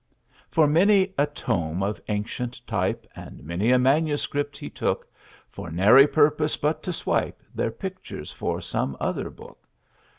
[0.49, 5.07] Full many a tome of ancient type And many a manuscript he took,
[5.47, 9.67] For nary purpose but to swipe Their pictures for some other book.